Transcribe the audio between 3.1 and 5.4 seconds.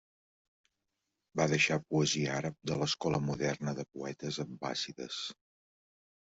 moderna de poetes abbàssides.